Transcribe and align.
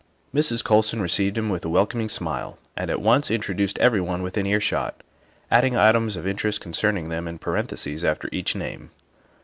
Mrs. 0.33 0.63
Colson 0.63 0.99
received 0.99 1.37
him 1.37 1.49
with 1.49 1.63
a 1.63 1.69
welcoming 1.69 2.09
smile 2.09 2.57
and 2.75 2.89
at 2.89 2.99
once 2.99 3.29
introduced 3.29 3.77
everyone 3.77 4.23
within 4.23 4.47
earshot, 4.47 4.99
adding 5.51 5.77
items 5.77 6.15
of 6.17 6.25
interest 6.25 6.59
concerning 6.59 7.09
them 7.09 7.27
in 7.27 7.37
parenthesis 7.37 8.03
after 8.03 8.27
each 8.31 8.55
name. 8.55 8.89